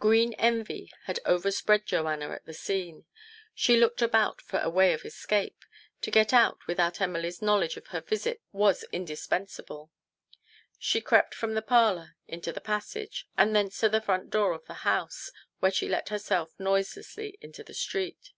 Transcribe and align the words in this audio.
Green 0.00 0.32
envy 0.38 0.90
had 1.04 1.20
overspread 1.24 1.86
Joanna 1.86 2.30
at 2.30 2.46
the 2.46 2.52
scene. 2.52 3.04
She 3.54 3.76
looked 3.76 4.02
about 4.02 4.42
for 4.42 4.58
a 4.58 4.68
way 4.68 4.92
of 4.92 5.04
escape. 5.04 5.64
To 6.00 6.10
get 6.10 6.32
out 6.32 6.66
without 6.66 7.00
Emily's 7.00 7.40
knowledge 7.40 7.76
of 7.76 7.86
her 7.94 8.00
visit 8.00 8.42
was 8.50 8.82
indispensable. 8.90 9.92
She 10.80 11.00
crept 11.00 11.32
from 11.32 11.54
the 11.54 11.62
parlour 11.62 12.16
into 12.26 12.52
the 12.52 12.60
passage, 12.60 13.28
and 13.38 13.54
thence 13.54 13.78
to 13.78 13.88
the 13.88 14.00
front 14.00 14.30
door 14.30 14.52
of 14.52 14.64
the 14.66 14.74
house, 14.82 15.30
w 15.60 15.70
T 15.70 15.76
here 15.76 15.78
she 15.78 15.88
let 15.88 16.08
herself 16.08 16.58
noiselessly 16.58 17.38
into 17.40 17.62
the 17.62 17.72
street. 17.74 18.32